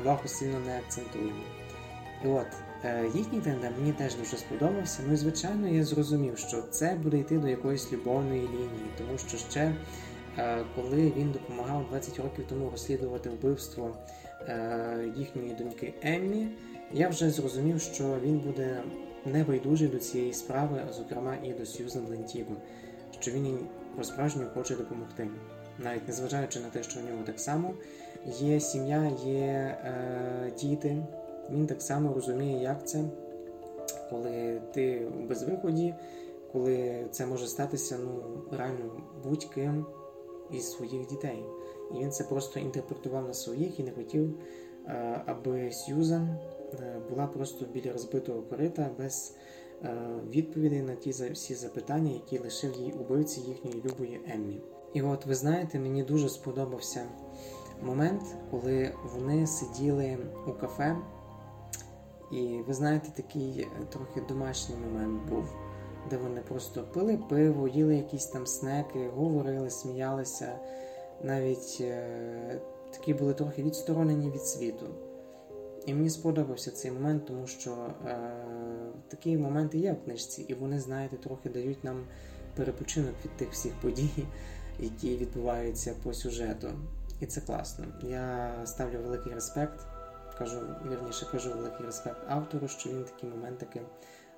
увагу 0.00 0.28
сильно 0.28 0.60
не 0.60 0.78
акцентуємо. 0.78 1.42
І 2.24 2.28
от, 2.28 2.46
е, 2.84 3.10
їхній 3.14 3.40
тандем 3.40 3.72
мені 3.78 3.92
теж 3.92 4.14
дуже 4.14 4.36
сподобався. 4.36 5.02
Ну 5.06 5.12
і 5.12 5.16
звичайно, 5.16 5.68
я 5.68 5.84
зрозумів, 5.84 6.38
що 6.38 6.62
це 6.62 6.94
буде 7.02 7.18
йти 7.18 7.38
до 7.38 7.48
якоїсь 7.48 7.92
любовної 7.92 8.42
лінії, 8.42 8.90
тому 8.98 9.18
що 9.18 9.36
ще 9.36 9.74
е, 10.38 10.64
коли 10.74 11.12
він 11.16 11.32
допомагав 11.32 11.86
20 11.90 12.18
років 12.18 12.44
тому 12.48 12.70
розслідувати 12.70 13.30
вбивство 13.30 13.96
е, 14.48 15.12
їхньої 15.16 15.54
доньки 15.54 15.94
Еммі, 16.02 16.48
я 16.92 17.08
вже 17.08 17.30
зрозумів, 17.30 17.80
що 17.80 18.18
він 18.22 18.38
буде 18.38 18.82
небайдужий 19.24 19.88
до 19.88 19.98
цієї 19.98 20.32
справи, 20.32 20.80
зокрема 20.96 21.36
і 21.44 21.52
до 21.52 21.66
Сьюзан 21.66 22.06
Лентіго, 22.06 22.56
що 23.20 23.30
він 23.30 23.58
по 23.96 24.04
справжньому 24.04 24.50
хоче 24.54 24.76
допомогти 24.76 25.28
навіть 25.78 26.08
незважаючи 26.08 26.60
на 26.60 26.68
те, 26.68 26.82
що 26.82 27.00
у 27.00 27.02
нього 27.02 27.22
так 27.26 27.40
само 27.40 27.74
є 28.38 28.60
сім'я, 28.60 29.12
є 29.24 29.78
е, 29.84 30.52
діти, 30.58 30.96
він 31.50 31.66
так 31.66 31.82
само 31.82 32.14
розуміє, 32.14 32.62
як 32.62 32.88
це, 32.88 33.04
коли 34.10 34.62
ти 34.74 35.06
у 35.06 35.26
безвиході, 35.26 35.94
коли 36.52 37.06
це 37.10 37.26
може 37.26 37.46
статися 37.46 37.98
ну, 38.04 38.42
реально 38.56 39.02
будь-ким 39.24 39.86
із 40.52 40.70
своїх 40.72 41.06
дітей. 41.06 41.44
І 41.94 41.98
він 41.98 42.10
це 42.10 42.24
просто 42.24 42.60
інтерпретував 42.60 43.26
на 43.26 43.34
своїх 43.34 43.80
і 43.80 43.82
не 43.82 43.90
хотів, 43.90 44.38
е, 44.86 45.22
аби 45.26 45.72
Сьюзан 45.72 46.38
е, 46.74 47.00
була 47.10 47.26
просто 47.26 47.64
біля 47.64 47.92
розбитого 47.92 48.42
корита 48.42 48.90
без 48.98 49.36
відповідей 50.30 50.82
на 50.82 50.94
ті 50.94 51.10
всі 51.10 51.54
запитання, 51.54 52.12
які 52.12 52.38
лишив 52.38 52.74
їй 52.76 52.92
убивці 52.92 53.40
їхньої 53.40 53.82
любої 53.84 54.20
Еммі. 54.34 54.60
І 54.94 55.02
от 55.02 55.26
ви 55.26 55.34
знаєте, 55.34 55.78
мені 55.78 56.02
дуже 56.02 56.28
сподобався 56.28 57.06
момент, 57.82 58.22
коли 58.50 58.92
вони 59.14 59.46
сиділи 59.46 60.18
у 60.46 60.52
кафе. 60.52 60.96
І 62.32 62.58
ви 62.66 62.74
знаєте, 62.74 63.08
такий 63.16 63.60
е, 63.60 63.84
трохи 63.84 64.20
домашній 64.20 64.76
момент 64.76 65.28
був, 65.28 65.44
де 66.10 66.16
вони 66.16 66.40
просто 66.40 66.82
пили 66.82 67.18
пиво, 67.28 67.68
їли 67.68 67.96
якісь 67.96 68.26
там 68.26 68.46
снеки, 68.46 69.08
говорили, 69.16 69.70
сміялися. 69.70 70.58
Навіть 71.22 71.78
е, 71.80 72.60
такі 72.90 73.14
були 73.14 73.34
трохи 73.34 73.62
відсторонені 73.62 74.30
від 74.30 74.42
світу. 74.42 74.86
І 75.86 75.94
мені 75.94 76.10
сподобався 76.10 76.70
цей 76.70 76.90
момент, 76.90 77.26
тому 77.26 77.46
що 77.46 77.70
е, 78.06 78.18
такі 79.08 79.36
моменти 79.38 79.78
є 79.78 79.92
в 79.92 80.04
книжці, 80.04 80.42
і 80.42 80.54
вони, 80.54 80.80
знаєте, 80.80 81.16
трохи 81.16 81.48
дають 81.48 81.84
нам 81.84 82.04
перепочинок 82.56 83.14
від 83.24 83.36
тих 83.36 83.50
всіх 83.50 83.72
подій 83.82 84.26
які 84.78 85.16
відбуваються 85.16 85.94
по 86.02 86.14
сюжету. 86.14 86.68
І 87.20 87.26
це 87.26 87.40
класно. 87.40 87.84
Я 88.02 88.52
ставлю 88.64 88.98
великий 89.02 89.34
респект, 89.34 89.80
кажу, 90.38 90.60
вірніше 90.90 91.26
кажу 91.32 91.50
великий 91.50 91.86
респект 91.86 92.18
автору, 92.28 92.68
що 92.68 92.90
він 92.90 93.04
такі 93.04 93.26
моментики 93.26 93.80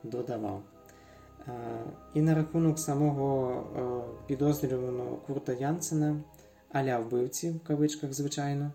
додавав. 0.02 0.62
І 2.14 2.20
на 2.20 2.34
рахунок 2.34 2.78
самого 2.78 4.12
підозрюваного 4.26 5.16
Курта 5.16 5.52
Янсена, 5.52 6.20
аля 6.72 6.98
вбивці, 6.98 7.50
в 7.50 7.64
кавичках, 7.64 8.12
звичайно. 8.12 8.72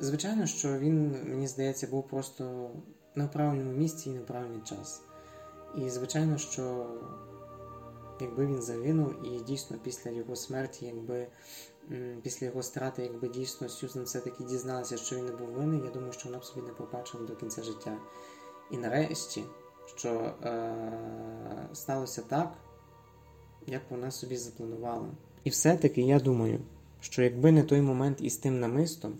Звичайно, 0.00 0.46
що 0.46 0.78
він, 0.78 1.16
мені 1.24 1.46
здається, 1.46 1.86
був 1.86 2.08
просто 2.08 2.70
на 3.14 3.28
правильному 3.28 3.72
місці 3.72 4.10
і 4.10 4.12
на 4.12 4.20
правильний 4.20 4.60
час. 4.60 5.02
І, 5.78 5.90
звичайно, 5.90 6.38
що 6.38 6.86
якби 8.20 8.46
він 8.46 8.62
загинув, 8.62 9.26
і 9.26 9.40
дійсно 9.40 9.76
після 9.82 10.10
його 10.10 10.36
смерті, 10.36 10.86
якби 10.86 11.26
після 12.22 12.46
його 12.46 12.62
страти, 12.62 13.02
якби 13.02 13.28
дійсно 13.28 13.68
Сюзан 13.68 14.04
все-таки 14.04 14.44
дізналася, 14.44 14.96
що 14.96 15.16
він 15.16 15.26
не 15.26 15.32
був 15.32 15.48
винний, 15.48 15.80
я 15.84 15.90
думаю, 15.90 16.12
що 16.12 16.28
вона 16.28 16.38
б 16.38 16.44
собі 16.44 16.66
не 16.66 16.72
побачила 16.72 17.26
до 17.26 17.36
кінця 17.36 17.62
життя. 17.62 17.98
І 18.70 18.76
нарешті, 18.76 19.44
що 19.96 20.10
е, 20.10 21.68
сталося 21.72 22.22
так, 22.22 22.58
як 23.66 23.82
вона 23.90 24.10
собі 24.10 24.36
запланувала. 24.36 25.08
І 25.44 25.50
все-таки 25.50 26.02
я 26.02 26.20
думаю, 26.20 26.60
що 27.00 27.22
якби 27.22 27.52
не 27.52 27.62
той 27.62 27.80
момент 27.80 28.20
із 28.20 28.36
тим 28.36 28.60
намистом, 28.60 29.18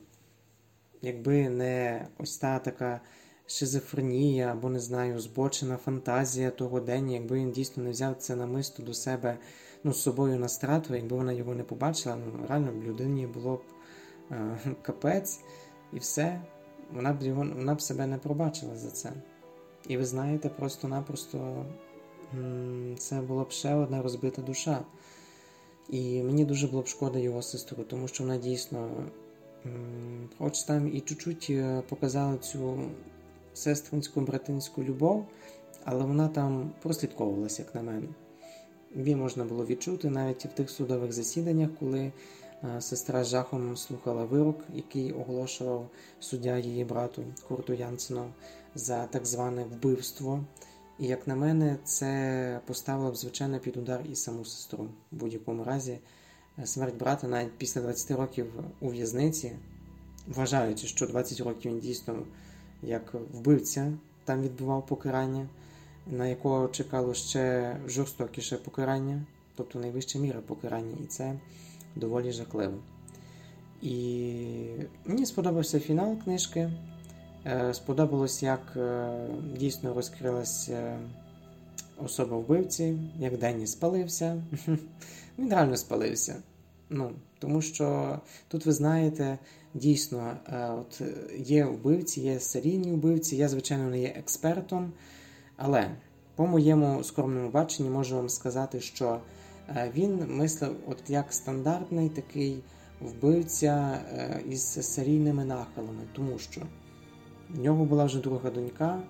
якби 1.07 1.49
не 1.49 2.07
ось 2.19 2.37
та 2.37 2.59
така 2.59 3.01
шизофренія 3.47 4.53
або 4.53 4.69
не 4.69 4.81
знаю, 4.81 5.21
збочена 5.21 5.77
фантазія 5.77 6.51
того 6.51 6.81
день, 6.81 7.11
якби 7.11 7.37
він 7.37 7.53
дійсно 7.53 7.83
не 7.83 7.91
взяв 7.91 8.17
це 8.19 8.37
намисто 8.37 8.83
до 8.83 8.95
себе 8.95 9.39
ну, 9.85 9.93
з 9.93 10.03
собою 10.03 10.39
на 10.39 10.49
страту, 10.49 10.95
якби 10.95 11.17
вона 11.17 11.33
його 11.33 11.55
не 11.55 11.63
побачила, 11.63 12.17
ну 12.17 12.47
реально 12.49 12.73
б 12.73 12.85
людині 12.85 13.27
було 13.27 13.57
б 13.57 13.63
е, 14.31 14.59
капець 14.83 15.41
і 15.93 15.99
все. 15.99 16.41
Вона 16.93 17.13
б 17.13 17.23
його 17.23 17.47
вона 17.57 17.75
б 17.75 17.83
себе 17.83 18.07
не 18.07 18.19
пробачила 18.19 18.77
за 18.77 18.91
це. 18.91 19.13
І 19.89 19.97
ви 19.97 20.05
знаєте, 20.05 20.49
просто-напросто 20.49 21.67
це 22.99 23.21
була 23.21 23.45
б 23.45 23.51
ще 23.51 23.75
одна 23.75 24.03
розбита 24.03 24.43
душа. 24.43 24.85
І 25.89 26.23
мені 26.23 26.45
дуже 26.45 26.67
було 26.67 26.83
б 26.83 26.87
шкода 26.87 27.19
його 27.19 27.43
сестру, 27.43 27.85
тому 27.85 28.09
що 28.09 28.25
вона 28.25 28.37
дійсно, 28.37 28.91
хоч 30.39 30.63
там 30.63 30.97
і 30.97 31.01
чуть-чуть 31.01 31.47
е, 31.51 31.83
показала 31.89 32.39
цю 32.39 32.79
сестринську 33.55 34.21
братинську 34.21 34.83
любов, 34.83 35.27
але 35.85 36.05
вона 36.05 36.29
там 36.29 36.71
прослідковувалася, 36.83 37.63
як 37.63 37.75
на 37.75 37.83
мене. 37.83 38.09
Її 38.95 39.17
можна 39.17 39.45
було 39.45 39.67
відчути 39.67 40.11
навіть 40.11 40.45
і 40.45 40.49
в 40.49 40.53
тих 40.53 40.71
судових 40.71 41.13
засіданнях, 41.13 41.71
коли 41.79 42.13
е, 42.65 42.81
сестра 42.81 43.25
з 43.25 43.29
жахом 43.29 43.77
слухала 43.77 44.25
вирок, 44.25 44.65
який 44.75 45.13
оголошував 45.13 45.89
суддя 46.21 46.59
її 46.59 46.85
брату 46.85 47.25
Курту 47.49 47.73
Янсену 47.73 48.27
за 48.75 49.07
так 49.07 49.27
зване 49.27 49.65
вбивство. 49.65 50.45
І, 50.99 51.07
як 51.07 51.27
на 51.27 51.37
мене, 51.37 51.79
це 51.85 52.61
поставило 52.67 53.11
б 53.11 53.17
звичайно 53.17 53.61
під 53.61 53.77
удар 53.77 54.01
і 54.13 54.15
саму 54.15 54.45
сестру. 54.45 54.85
В 55.13 55.17
будь-якому 55.17 55.65
разі, 55.65 55.99
смерть 56.65 56.97
брата 56.99 57.29
навіть 57.29 57.59
після 57.59 57.81
20 57.81 58.11
років 58.11 58.47
у 58.81 58.89
в'язниці, 58.89 59.53
вважаючи, 60.27 60.87
що 60.87 61.07
20 61.07 61.41
років 61.41 61.73
він 61.73 61.81
дійсно 61.81 62.23
як 62.83 63.15
вбивця 63.33 63.93
там 64.25 64.43
відбував 64.43 64.87
покарання, 64.87 65.49
на 66.07 66.27
якого 66.27 66.69
чекало 66.69 67.15
ще 67.15 67.77
жорстокіше 67.87 68.57
покарання, 68.57 69.23
тобто 69.55 69.79
найвища 69.79 70.19
міра 70.19 70.41
покарання, 70.41 70.97
і 71.05 71.07
це 71.07 71.35
доволі 71.97 72.33
жахливо. 72.33 72.79
І 73.83 74.35
мені 75.05 75.27
сподобався 75.27 75.81
фінал 75.81 76.17
книжки. 76.25 76.71
Е, 77.47 77.75
сподобалось, 77.75 78.43
як 78.43 78.73
е, 78.77 79.11
дійсно 79.59 79.95
розкрилася 79.95 80.99
особа 82.05 82.37
вбивці, 82.37 82.99
як 83.19 83.39
Денні 83.39 83.67
спалився. 83.67 84.43
Він 85.39 85.51
реально 85.51 85.77
спалився. 85.77 86.43
Ну, 86.91 87.13
Тому 87.39 87.63
що 87.63 88.19
тут 88.49 88.67
ви 88.67 88.73
знаєте, 88.73 89.39
дійсно 89.75 90.37
е, 90.47 90.71
от 90.71 91.03
є 91.39 91.65
вбивці, 91.65 92.21
є 92.21 92.41
серійні 92.41 92.93
вбивці. 92.93 93.37
Я, 93.37 93.49
звичайно, 93.49 93.91
не 93.91 94.01
є 94.01 94.09
експертом, 94.09 94.93
але 95.57 95.91
по 96.35 96.47
моєму 96.47 97.05
скромному 97.05 97.51
баченні 97.51 97.91
можу 97.91 98.17
вам 98.17 98.29
сказати, 98.29 98.81
що 98.81 99.21
він 99.95 100.27
мислив 100.29 100.77
от 100.89 100.99
як 101.09 101.33
стандартний 101.33 102.09
такий 102.09 102.63
вбивця 103.01 104.01
із 104.51 104.63
серійними 104.95 105.45
нахилами, 105.45 106.03
тому 106.13 106.39
що. 106.39 106.63
В 107.51 107.59
нього 107.59 107.85
була 107.85 108.05
вже 108.05 108.21
друга 108.21 108.51
донька, 108.51 109.01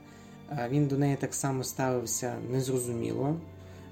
він 0.69 0.87
до 0.87 0.99
неї 0.99 1.17
так 1.17 1.35
само 1.35 1.65
ставився 1.65 2.37
незрозуміло. 2.51 3.37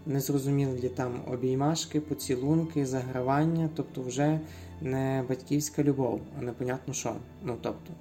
Незрозумілі 0.06 0.88
там 0.88 1.20
обіймашки, 1.26 2.00
поцілунки, 2.00 2.86
загравання, 2.86 3.70
тобто 3.76 4.02
вже 4.02 4.40
не 4.80 5.24
батьківська 5.28 5.82
любов, 5.82 6.20
а 6.38 6.42
непонятно 6.42 6.94
що. 6.94 7.16
Ну 7.44 7.56
тобто. 7.62 7.92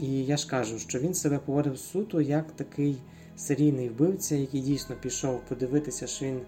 І 0.00 0.24
я 0.24 0.36
ж 0.36 0.48
кажу, 0.48 0.78
що 0.78 0.98
він 0.98 1.14
себе 1.14 1.38
поводив 1.38 1.78
суто 1.78 2.20
як 2.20 2.52
такий 2.52 2.96
серійний 3.36 3.88
вбивця, 3.88 4.36
який 4.36 4.60
дійсно 4.60 4.96
пішов 4.96 5.40
подивитися, 5.48 6.06
що 6.06 6.24
він 6.24 6.40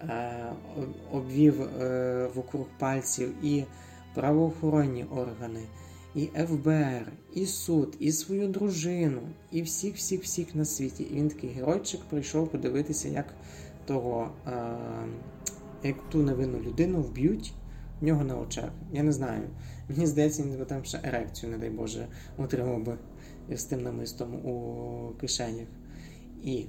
е, 0.00 0.52
обвів 1.12 1.62
е, 1.62 2.28
вокруг 2.34 2.66
пальців 2.78 3.44
і 3.44 3.64
правоохоронні 4.14 5.04
органи 5.04 5.60
і 6.14 6.26
ФБР, 6.26 7.12
і 7.34 7.46
суд, 7.46 7.96
і 7.98 8.12
свою 8.12 8.48
дружину, 8.48 9.20
і 9.52 9.62
всіх-всіх-всіх 9.62 10.54
на 10.54 10.64
світі. 10.64 11.02
І 11.02 11.14
він 11.14 11.28
такий 11.28 11.50
геройчик 11.50 12.00
прийшов 12.10 12.48
подивитися, 12.48 13.08
як 13.08 13.34
того, 13.84 14.30
е, 14.46 14.52
як 15.82 15.96
ту 16.10 16.18
невинну 16.18 16.60
людину 16.60 17.02
вб'ють 17.02 17.54
в 18.00 18.04
нього 18.04 18.24
на 18.24 18.38
очах. 18.38 18.70
Я 18.92 19.02
не 19.02 19.12
знаю. 19.12 19.42
Мені 19.88 20.06
здається, 20.06 20.42
він 20.42 20.64
там 20.66 20.84
ще 20.84 21.00
ерекцію, 21.02 21.52
не 21.52 21.58
дай 21.58 21.70
Боже, 21.70 22.06
отримав 22.38 22.84
би 22.84 22.98
з 23.56 23.64
тим 23.64 23.82
намистом 23.82 24.34
у 24.34 25.14
кишенях. 25.20 25.68
І 26.42 26.66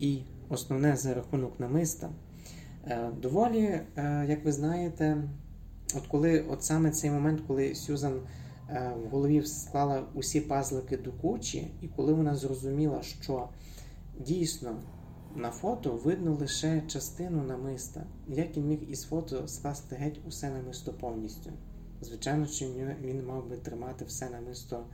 і 0.00 0.22
основне 0.48 0.96
за 0.96 1.14
рахунок 1.14 1.60
намиста. 1.60 2.10
Е, 2.86 3.10
доволі, 3.22 3.80
е, 3.96 4.26
як 4.28 4.44
ви 4.44 4.52
знаєте, 4.52 5.28
от 5.96 6.06
коли 6.06 6.40
от 6.40 6.62
саме 6.62 6.90
цей 6.90 7.10
момент, 7.10 7.40
коли 7.46 7.74
Сюзан 7.74 8.20
Е, 8.72 8.92
в 9.04 9.08
голові 9.08 9.42
склала 9.42 10.02
усі 10.14 10.40
пазлики 10.40 10.96
до 10.96 11.12
кучі, 11.12 11.70
і 11.80 11.88
коли 11.88 12.12
вона 12.12 12.34
зрозуміла, 12.34 13.02
що 13.02 13.48
дійсно 14.18 14.76
на 15.34 15.50
фото 15.50 15.96
видно 15.96 16.34
лише 16.34 16.82
частину 16.88 17.42
намиста, 17.42 18.06
як 18.28 18.56
він 18.56 18.68
міг 18.68 18.82
із 18.90 19.04
фото 19.04 19.48
скласти 19.48 19.96
геть 19.96 20.20
усе 20.26 20.50
намисто 20.50 20.92
повністю. 20.92 21.52
Звичайно, 22.00 22.46
що 22.46 22.66
він 23.02 23.26
мав 23.26 23.48
би 23.48 23.56
тримати 23.56 24.04
все 24.04 24.30
намисто, 24.30 24.86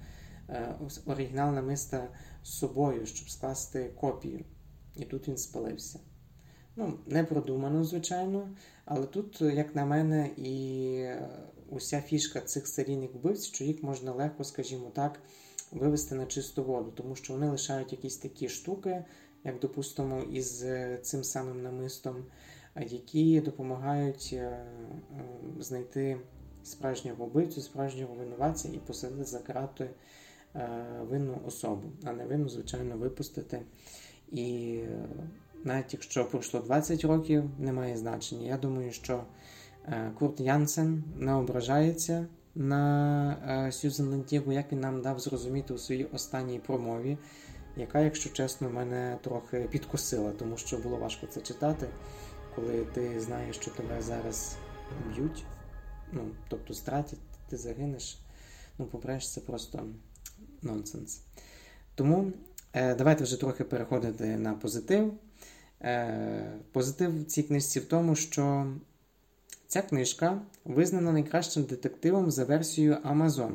е, 0.49 0.75
оригінал 1.07 1.55
намиста 1.55 2.09
з 2.43 2.49
собою, 2.49 3.07
щоб 3.07 3.31
скласти 3.31 3.93
копію. 4.01 4.45
І 4.97 5.05
тут 5.05 5.29
він 5.29 5.37
спалився. 5.37 6.01
Ну, 6.77 6.99
не 7.07 7.25
продумано, 7.25 7.85
звичайно, 7.85 8.49
але 8.85 9.07
тут, 9.07 9.41
як 9.41 9.75
на 9.75 9.85
мене, 9.85 10.31
і 10.37 11.07
уся 11.69 12.01
фішка 12.01 12.41
цих 12.41 12.69
серійних 12.69 13.15
вбивць, 13.15 13.45
що 13.45 13.65
їх 13.65 13.83
можна 13.83 14.13
легко, 14.13 14.45
скажімо 14.45 14.91
так, 14.95 15.21
вивести 15.73 16.15
на 16.15 16.27
чисту 16.27 16.65
воду, 16.65 16.93
тому 16.97 17.17
що 17.17 17.33
вони 17.33 17.51
лишають 17.51 17.93
якісь 17.93 18.17
такі 18.17 18.49
штуки, 18.49 19.05
як, 19.45 19.59
допустимо, 19.59 20.23
із 20.23 20.63
е, 20.63 20.99
цим 21.03 21.25
самим 21.25 21.63
намистом, 21.63 22.25
які 22.81 23.41
допомагають 23.41 24.31
е, 24.33 24.37
е, 24.37 24.67
знайти 25.59 26.21
справжнього 26.63 27.27
вбивцю, 27.27 27.61
справжнього 27.61 28.15
винуватця 28.15 28.69
і 28.69 28.79
посадити 28.79 29.25
за 29.25 29.39
крати 29.39 29.91
винну 31.03 31.41
особу, 31.47 31.83
а 32.05 32.13
не 32.13 32.25
винну, 32.25 32.49
звичайно, 32.49 32.97
випустити. 32.97 33.63
І 34.29 34.81
навіть 35.65 35.93
якщо 35.93 36.25
пройшло 36.25 36.61
20 36.61 37.05
років, 37.05 37.45
немає 37.59 37.97
значення. 37.97 38.47
Я 38.47 38.57
думаю, 38.57 38.93
що 38.93 39.25
Е, 39.89 40.11
Курт 40.19 40.41
Янсен 40.41 41.05
не 41.17 41.35
ображається 41.35 42.27
на 42.55 43.67
е, 43.67 43.73
Сюзен 43.73 44.07
Лентігу, 44.07 44.53
як 44.53 44.73
він 44.73 44.81
нам 44.81 45.03
дав 45.03 45.21
зрозуміти 45.21 45.75
у 45.75 45.79
своїй 45.79 46.05
останній 46.05 46.59
промові, 46.59 47.19
яка, 47.77 48.01
якщо 48.01 48.31
чесно, 48.31 48.71
мене 48.71 49.19
трохи 49.23 49.61
підкосила, 49.71 50.33
тому 50.33 50.57
що 50.57 50.79
було 50.79 50.97
важко 50.97 51.27
це 51.27 51.41
читати, 51.41 51.89
коли 52.55 52.85
ти 52.95 53.21
знаєш, 53.21 53.57
що 53.57 53.71
тебе 53.71 54.03
зараз 54.03 54.57
б'ють, 55.15 55.45
ну, 56.13 56.31
тобто 56.49 56.75
стратять, 56.75 57.19
ти 57.49 57.57
загинеш. 57.57 58.19
Ну, 58.79 58.87
попреш, 58.87 59.33
це 59.33 59.41
просто 59.41 59.87
нонсенс. 60.63 61.23
Тому 61.95 62.33
е, 62.73 62.95
давайте 62.95 63.25
вже 63.25 63.41
трохи 63.41 63.65
переходити 63.65 64.25
на 64.37 64.55
позитив. 64.55 65.13
Е, 65.83 66.53
Позитив 66.73 67.23
в 67.23 67.25
цій 67.25 67.43
книжці 67.43 67.81
в 67.81 67.85
тому, 67.85 68.15
що 68.15 68.67
Ця 69.69 69.83
книжка 69.83 70.43
визнана 70.65 71.13
найкращим 71.13 71.63
детективом 71.65 72.31
за 72.31 72.45
версією 72.45 72.97
Amazon. 73.05 73.53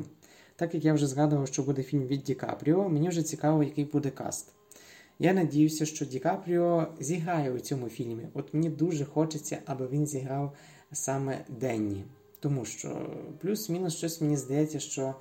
Так 0.62 0.74
як 0.74 0.84
я 0.84 0.94
вже 0.94 1.06
згадував, 1.06 1.48
що 1.48 1.62
буде 1.62 1.82
фільм 1.82 2.06
від 2.06 2.22
Ді 2.22 2.34
Капріо, 2.34 2.88
мені 2.88 3.08
вже 3.08 3.22
цікаво, 3.22 3.62
який 3.62 3.84
буде 3.84 4.10
каст. 4.10 4.52
Я 5.18 5.32
надіюся, 5.32 5.86
що 5.86 6.04
Ді 6.04 6.18
Капріо 6.18 6.86
зіграє 7.00 7.52
у 7.52 7.58
цьому 7.58 7.88
фільмі. 7.88 8.28
От 8.34 8.54
мені 8.54 8.70
дуже 8.70 9.04
хочеться, 9.04 9.58
аби 9.66 9.88
він 9.88 10.06
зіграв 10.06 10.52
саме 10.92 11.44
Денні. 11.48 12.04
Тому 12.40 12.64
що 12.64 13.10
плюс-мінус 13.40 13.96
щось 13.96 14.20
мені 14.20 14.36
здається, 14.36 14.80
що 14.80 15.14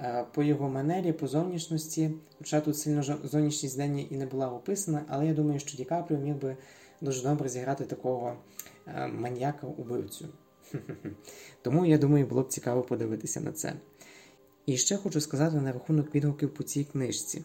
е, 0.00 0.26
по 0.34 0.42
його 0.42 0.68
манері, 0.68 1.12
по 1.12 1.26
зовнішності, 1.26 2.10
хоча 2.38 2.60
тут 2.60 2.78
сильно 2.78 3.02
зовнішність 3.02 3.76
Денні 3.76 4.08
і 4.10 4.16
не 4.16 4.26
була 4.26 4.50
описана, 4.50 5.04
але 5.08 5.26
я 5.26 5.34
думаю, 5.34 5.60
що 5.60 5.76
Ді 5.76 5.84
Капріо 5.84 6.18
міг 6.18 6.34
би 6.34 6.56
дуже 7.00 7.22
добре 7.22 7.48
зіграти 7.48 7.84
такого 7.84 8.36
е, 8.86 9.06
маньяка-убивцю. 9.06 10.24
Тому 11.62 11.86
я 11.86 11.98
думаю, 11.98 12.26
було 12.26 12.42
б 12.42 12.48
цікаво 12.48 12.82
подивитися 12.82 13.40
на 13.40 13.52
це. 13.52 13.74
І 14.68 14.76
ще 14.76 14.96
хочу 14.96 15.20
сказати 15.20 15.56
на 15.56 15.72
рахунок 15.72 16.14
відгуків 16.14 16.54
по 16.54 16.62
цій 16.62 16.84
книжці. 16.84 17.42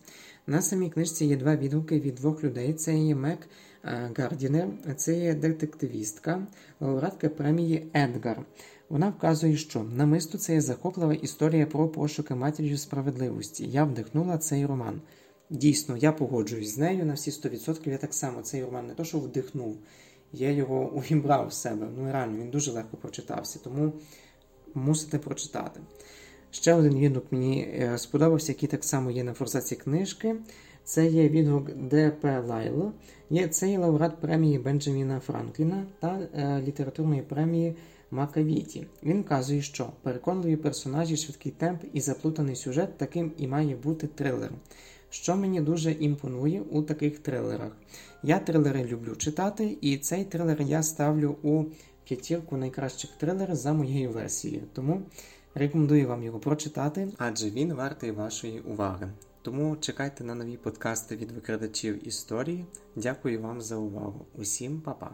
На 0.47 0.61
самій 0.61 0.89
книжці 0.89 1.25
є 1.25 1.37
два 1.37 1.55
відгуки 1.55 1.99
від 1.99 2.15
двох 2.15 2.43
людей: 2.43 2.73
це 2.73 2.97
є 2.97 3.15
Мек 3.15 3.39
е, 3.83 4.11
Гардінер, 4.17 4.67
це 4.95 5.19
є 5.19 5.33
детективістка, 5.33 6.47
лауреатка 6.79 7.29
премії 7.29 7.87
Едгар. 7.93 8.45
Вона 8.89 9.09
вказує, 9.09 9.57
що 9.57 9.83
намисто 9.83 10.37
це 10.37 10.53
є 10.53 10.61
захоплива 10.61 11.13
історія 11.13 11.65
про 11.65 11.87
пошуки 11.87 12.35
матір'ю 12.35 12.77
справедливості. 12.77 13.67
Я 13.67 13.83
вдихнула 13.83 14.37
цей 14.37 14.65
роман. 14.65 15.01
Дійсно, 15.49 15.97
я 15.97 16.11
погоджуюсь 16.11 16.75
з 16.75 16.77
нею 16.77 17.05
на 17.05 17.13
всі 17.13 17.31
100%. 17.31 17.89
Я 17.89 17.97
так 17.97 18.13
само 18.13 18.41
цей 18.41 18.63
роман 18.63 18.87
не 18.87 18.93
то, 18.93 19.03
що 19.03 19.19
вдихнув, 19.19 19.77
я 20.33 20.51
його 20.51 20.91
увібрав 20.91 21.47
в 21.47 21.53
себе. 21.53 21.87
Ну 21.97 22.11
реально, 22.11 22.37
він 22.37 22.49
дуже 22.49 22.71
легко 22.71 22.97
прочитався, 22.97 23.59
тому 23.63 23.93
мусите 24.73 25.17
прочитати. 25.17 25.79
Ще 26.53 26.73
один 26.73 26.99
відгук 26.99 27.25
мені 27.31 27.61
е, 27.61 27.97
сподобався, 27.97 28.51
який 28.51 28.69
так 28.69 28.83
само 28.83 29.11
є 29.11 29.23
на 29.23 29.33
форзаці 29.33 29.75
книжки. 29.75 30.35
Це 30.83 31.07
є 31.07 31.29
відгук 31.29 31.73
Д.П. 31.75 32.39
Лайло. 32.39 32.93
Є 33.29 33.49
лауреат 33.77 34.21
премії 34.21 34.59
Бенджаміна 34.59 35.19
Франкліна 35.19 35.85
та 35.99 36.19
е, 36.35 36.61
літературної 36.67 37.21
премії 37.21 37.75
Макавіті. 38.11 38.87
Він 39.03 39.21
вказує, 39.21 39.61
що 39.61 39.89
переконливі 40.01 40.55
персонажі, 40.55 41.17
швидкий 41.17 41.51
темп 41.51 41.83
і 41.93 42.01
заплутаний 42.01 42.55
сюжет 42.55 42.97
таким 42.97 43.31
і 43.37 43.47
має 43.47 43.75
бути 43.75 44.07
трилер. 44.07 44.51
Що 45.09 45.35
мені 45.35 45.61
дуже 45.61 45.91
імпонує 45.91 46.61
у 46.61 46.81
таких 46.81 47.19
трилерах. 47.19 47.71
Я 48.23 48.39
трилери 48.39 48.83
люблю 48.83 49.15
читати, 49.15 49.77
і 49.81 49.97
цей 49.97 50.23
трилер 50.23 50.61
я 50.61 50.83
ставлю 50.83 51.35
у 51.43 51.63
п'ятірку 52.03 52.57
найкращих 52.57 53.11
трилерів 53.11 53.55
за 53.55 53.73
моєю 53.73 54.11
версією. 54.11 54.61
Тому 54.73 55.01
рекомендую 55.55 56.07
вам 56.07 56.23
його 56.23 56.39
прочитати, 56.39 57.07
адже 57.17 57.49
він 57.49 57.73
вартий 57.73 58.11
вашої 58.11 58.59
уваги. 58.59 59.09
Тому 59.41 59.77
чекайте 59.77 60.23
на 60.23 60.35
нові 60.35 60.57
подкасти 60.57 61.15
від 61.15 61.31
викрадачів 61.31 62.07
історії. 62.07 62.65
Дякую 62.95 63.41
вам 63.41 63.61
за 63.61 63.75
увагу. 63.75 64.25
Усім 64.35 64.81
па-па! 64.81 65.11